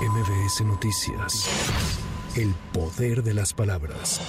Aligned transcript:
MBS 0.00 0.62
Noticias. 0.62 2.09
El 2.36 2.54
poder 2.72 3.24
de 3.24 3.34
las 3.34 3.52
palabras. 3.52 4.20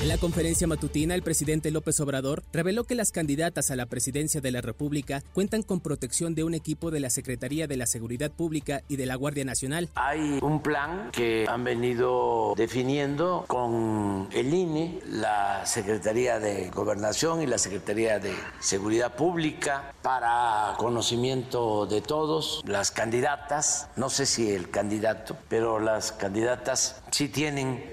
En 0.00 0.06
la 0.06 0.18
conferencia 0.18 0.68
matutina, 0.68 1.16
el 1.16 1.22
presidente 1.22 1.72
López 1.72 1.98
Obrador 1.98 2.44
reveló 2.52 2.84
que 2.84 2.94
las 2.94 3.10
candidatas 3.10 3.72
a 3.72 3.76
la 3.76 3.86
presidencia 3.86 4.40
de 4.40 4.52
la 4.52 4.60
República 4.60 5.24
cuentan 5.34 5.62
con 5.64 5.80
protección 5.80 6.36
de 6.36 6.44
un 6.44 6.54
equipo 6.54 6.92
de 6.92 7.00
la 7.00 7.10
Secretaría 7.10 7.66
de 7.66 7.76
la 7.76 7.86
Seguridad 7.86 8.30
Pública 8.30 8.82
y 8.86 8.96
de 8.96 9.06
la 9.06 9.16
Guardia 9.16 9.44
Nacional. 9.44 9.88
Hay 9.96 10.38
un 10.40 10.62
plan 10.62 11.10
que 11.10 11.44
han 11.48 11.64
venido 11.64 12.54
definiendo 12.56 13.44
con 13.48 14.28
el 14.30 14.54
INE, 14.54 15.00
la 15.08 15.66
Secretaría 15.66 16.38
de 16.38 16.70
Gobernación 16.70 17.42
y 17.42 17.48
la 17.48 17.58
Secretaría 17.58 18.20
de 18.20 18.32
Seguridad 18.60 19.16
Pública 19.16 19.92
para 20.02 20.76
conocimiento 20.78 21.84
de 21.86 22.00
todos, 22.00 22.62
las 22.64 22.92
candidatas, 22.92 23.88
no 23.96 24.08
sé 24.08 24.24
si 24.24 24.52
el 24.52 24.70
candidato, 24.70 25.36
pero 25.48 25.80
las 25.80 26.12
candidatas 26.12 27.02
sí 27.10 27.28
tienen 27.28 27.39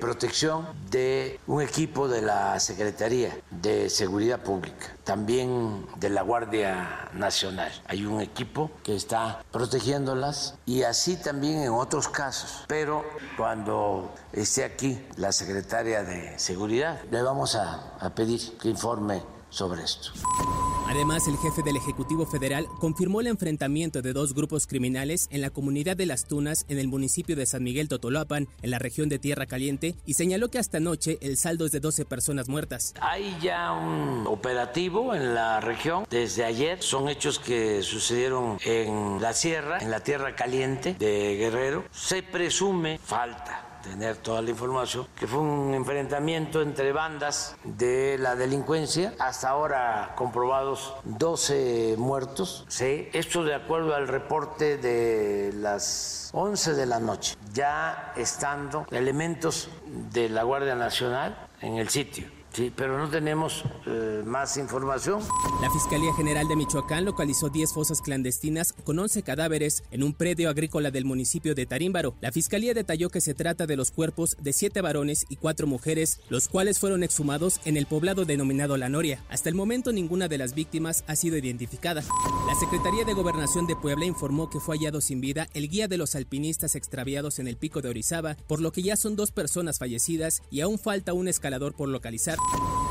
protección 0.02 0.68
de 0.92 1.40
un 1.48 1.62
equipo 1.62 2.10
de 2.10 2.22
la 2.22 2.60
Secretaría 2.60 3.34
de 3.50 3.90
Seguridad 3.90 4.42
Pública, 4.42 4.88
también 5.06 5.86
de 5.96 6.10
la 6.10 6.22
Guardia 6.22 7.10
Nacional. 7.14 7.72
Hay 7.88 8.06
un 8.06 8.20
equipo 8.20 8.70
que 8.84 8.94
está 8.94 9.42
protegiéndolas 9.52 10.56
y 10.66 10.84
así 10.84 11.16
también 11.16 11.62
en 11.62 11.72
otros 11.72 12.10
casos. 12.10 12.66
Pero 12.68 13.06
cuando 13.38 14.14
esté 14.34 14.66
aquí 14.66 15.00
la 15.16 15.32
secretaria 15.32 16.04
de 16.04 16.38
Seguridad, 16.38 17.02
le 17.10 17.22
vamos 17.22 17.56
a, 17.56 17.96
a 18.02 18.10
pedir 18.10 18.58
que 18.58 18.68
informe 18.68 19.24
sobre 19.50 19.84
esto. 19.84 20.12
Además, 20.90 21.28
el 21.28 21.38
jefe 21.38 21.64
del 21.64 21.76
Ejecutivo 21.76 22.26
Federal 22.26 22.66
confirmó 22.80 23.20
el 23.20 23.28
enfrentamiento 23.28 24.02
de 24.02 24.14
dos 24.14 24.34
grupos 24.34 24.68
criminales 24.68 25.28
en 25.32 25.42
la 25.42 25.50
comunidad 25.50 25.98
de 25.98 26.06
Las 26.06 26.26
Tunas, 26.26 26.66
en 26.70 26.80
el 26.80 26.88
municipio 26.88 27.36
de 27.36 27.46
San 27.46 27.64
Miguel 27.64 27.90
Totolapan, 27.90 28.48
en 28.62 28.72
la 28.72 28.80
región 28.80 29.10
de 29.10 29.20
Tierra 29.20 29.48
Caliente, 29.48 29.96
y 30.06 30.14
señaló 30.14 30.50
que 30.50 30.60
hasta 30.60 30.78
anoche 30.78 31.18
el 31.22 31.38
saldo 31.38 31.66
es 31.66 31.72
de 31.74 31.82
12 31.82 32.06
personas 32.06 32.48
muertas. 32.48 32.94
Hay 33.02 33.38
ya 33.42 33.74
un 33.74 34.26
operativo 34.28 35.14
en 35.14 35.36
la 35.36 35.60
región 35.60 36.06
desde 36.10 36.46
ayer. 36.46 36.82
Son 36.82 37.10
hechos 37.10 37.38
que 37.38 37.84
sucedieron 37.84 38.58
en 38.64 39.22
la 39.22 39.34
sierra, 39.34 39.80
en 39.80 39.92
la 39.92 40.00
Tierra 40.00 40.36
Caliente 40.36 40.96
de 40.98 41.36
Guerrero. 41.36 41.84
Se 41.92 42.24
presume 42.24 42.98
falta 42.98 43.67
tener 43.82 44.18
toda 44.18 44.42
la 44.42 44.50
información, 44.50 45.08
que 45.18 45.28
fue 45.28 45.40
un 45.40 45.74
enfrentamiento 45.74 46.62
entre 46.62 46.92
bandas 46.92 47.56
de 47.64 48.18
la 48.20 48.36
delincuencia, 48.36 49.14
hasta 49.20 49.50
ahora 49.50 50.14
comprobados 50.16 50.94
12 51.06 51.96
muertos, 51.98 52.66
¿sí? 52.68 53.10
esto 53.14 53.44
de 53.44 53.56
acuerdo 53.56 53.96
al 53.96 54.08
reporte 54.08 54.78
de 54.78 55.52
las 55.54 56.30
11 56.34 56.74
de 56.74 56.86
la 56.86 57.00
noche, 57.00 57.36
ya 57.54 58.14
estando 58.16 58.86
elementos 58.92 59.70
de 59.86 60.30
la 60.30 60.44
Guardia 60.44 60.76
Nacional 60.76 61.48
en 61.62 61.78
el 61.78 61.90
sitio. 61.90 62.38
Sí, 62.58 62.74
pero 62.76 62.98
no 62.98 63.08
tenemos 63.08 63.64
eh, 63.86 64.24
más 64.26 64.58
información. 64.58 65.22
La 65.62 65.70
Fiscalía 65.70 66.12
General 66.16 66.48
de 66.48 66.56
Michoacán 66.56 67.06
localizó 67.06 67.50
10 67.50 67.72
fosas 67.72 68.02
clandestinas 68.02 68.74
con 68.74 68.98
11 68.98 69.22
cadáveres 69.22 69.84
en 69.92 70.02
un 70.02 70.16
predio 70.16 70.50
agrícola 70.50 70.90
del 70.90 71.06
municipio 71.06 71.54
de 71.54 71.68
Tarímbaro. 71.68 72.16
La 72.20 72.32
Fiscalía 72.32 72.74
detalló 72.74 73.12
que 73.12 73.22
se 73.22 73.36
trata 73.36 73.68
de 73.68 73.78
los 73.78 73.92
cuerpos 73.92 74.38
de 74.42 74.54
7 74.54 74.82
varones 74.82 75.28
y 75.30 75.36
4 75.36 75.68
mujeres, 75.68 76.20
los 76.30 76.48
cuales 76.48 76.80
fueron 76.80 77.04
exhumados 77.04 77.60
en 77.64 77.78
el 77.78 77.86
poblado 77.86 78.26
denominado 78.26 78.76
La 78.76 78.90
Noria. 78.90 79.24
Hasta 79.30 79.50
el 79.50 79.56
momento 79.56 79.92
ninguna 79.92 80.28
de 80.28 80.40
las 80.40 80.56
víctimas 80.56 81.04
ha 81.06 81.16
sido 81.16 81.38
identificada. 81.38 82.02
La 82.48 82.56
Secretaría 82.56 83.06
de 83.06 83.14
Gobernación 83.14 83.68
de 83.68 83.76
Puebla 83.76 84.08
informó 84.08 84.50
que 84.50 84.60
fue 84.60 84.78
hallado 84.78 85.00
sin 85.00 85.22
vida 85.22 85.48
el 85.54 85.70
guía 85.70 85.88
de 85.88 85.98
los 85.98 86.16
alpinistas 86.16 86.74
extraviados 86.74 87.38
en 87.38 87.48
el 87.48 87.58
pico 87.58 87.84
de 87.84 87.90
Orizaba, 87.90 88.36
por 88.48 88.62
lo 88.62 88.72
que 88.72 88.82
ya 88.82 88.96
son 88.96 89.16
dos 89.16 89.30
personas 89.30 89.78
fallecidas 89.78 90.42
y 90.50 90.62
aún 90.62 90.80
falta 90.80 91.14
un 91.14 91.28
escalador 91.28 91.76
por 91.76 91.90
localizar. 91.90 92.40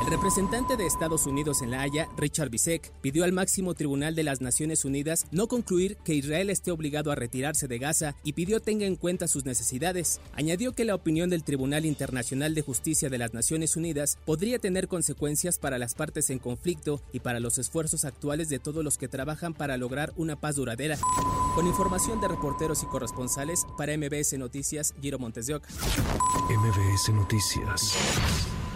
El 0.06 0.12
representante 0.12 0.76
de 0.76 0.86
Estados 0.86 1.26
Unidos 1.26 1.62
en 1.62 1.72
La 1.72 1.80
Haya, 1.80 2.08
Richard 2.16 2.48
Bisek, 2.48 2.92
pidió 3.00 3.24
al 3.24 3.32
máximo 3.32 3.74
tribunal 3.74 4.14
de 4.14 4.22
las 4.22 4.40
Naciones 4.40 4.84
Unidas 4.84 5.26
no 5.32 5.48
concluir 5.48 5.96
que 6.04 6.14
Israel 6.14 6.48
esté 6.48 6.70
obligado 6.70 7.10
a 7.10 7.16
retirarse 7.16 7.66
de 7.66 7.78
Gaza 7.78 8.14
y 8.22 8.34
pidió 8.34 8.60
tenga 8.60 8.86
en 8.86 8.94
cuenta 8.94 9.26
sus 9.26 9.44
necesidades. 9.44 10.20
Añadió 10.32 10.74
que 10.74 10.84
la 10.84 10.94
opinión 10.94 11.28
del 11.28 11.42
Tribunal 11.42 11.84
Internacional 11.84 12.54
de 12.54 12.62
Justicia 12.62 13.10
de 13.10 13.18
las 13.18 13.34
Naciones 13.34 13.74
Unidas 13.74 14.16
podría 14.24 14.60
tener 14.60 14.86
consecuencias 14.86 15.58
para 15.58 15.76
las 15.76 15.94
partes 15.94 16.30
en 16.30 16.38
conflicto 16.38 17.00
y 17.12 17.18
para 17.18 17.40
los 17.40 17.58
esfuerzos 17.58 18.04
actuales 18.04 18.48
de 18.48 18.60
todos 18.60 18.84
los 18.84 18.98
que 18.98 19.08
trabajan 19.08 19.54
para 19.54 19.76
lograr 19.76 20.12
una 20.16 20.36
paz 20.36 20.54
duradera. 20.54 20.98
Con 21.56 21.66
información 21.66 22.20
de 22.20 22.28
reporteros 22.28 22.84
y 22.84 22.86
corresponsales 22.86 23.66
para 23.76 23.96
MBS 23.96 24.38
Noticias, 24.38 24.94
Giro 25.00 25.18
Montes 25.18 25.48
de 25.48 25.56
Oca. 25.56 25.68
MBS 26.48 27.12
Noticias. 27.12 28.55